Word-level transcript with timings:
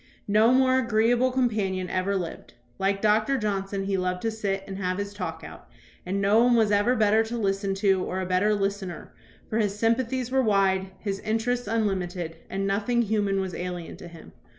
No 0.27 0.51
more 0.51 0.79
agreeable 0.79 1.29
companion 1.31 1.87
ever 1.87 2.15
lived. 2.15 2.55
Like 2.79 3.03
Doctor 3.03 3.37
Johnson, 3.37 3.83
he 3.83 3.97
loved 3.97 4.23
to 4.23 4.31
sit 4.31 4.63
and 4.65 4.79
have 4.79 4.97
his 4.97 5.13
talk 5.13 5.43
out, 5.45 5.69
and 6.07 6.19
no 6.19 6.43
one 6.43 6.55
was 6.55 6.71
ever 6.71 6.95
better 6.95 7.23
to 7.25 7.37
listen 7.37 7.75
to 7.75 8.03
or 8.03 8.19
a 8.19 8.25
better 8.25 8.55
listener, 8.55 9.13
for 9.47 9.59
his 9.59 9.77
sympathies 9.77 10.31
were 10.31 10.41
wide, 10.41 10.89
his 10.97 11.19
interests 11.19 11.67
unlimited, 11.67 12.37
and 12.49 12.65
nothing 12.65 13.03
human 13.03 13.39
was 13.39 13.53
alien 13.53 13.95
to 13.97 14.07
him. 14.07 14.31